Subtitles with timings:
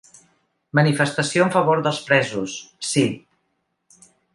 [0.79, 2.57] Manifestació en favor dels presos,
[2.95, 3.05] sí.